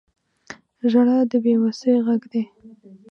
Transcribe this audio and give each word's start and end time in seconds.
•ژړا 0.91 1.17
د 1.31 1.33
بې 1.43 1.53
وسۍ 1.61 1.95
غږ 2.05 2.21
دی. 2.31 2.43